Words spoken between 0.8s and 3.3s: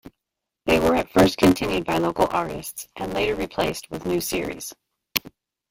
at first continued by local artists and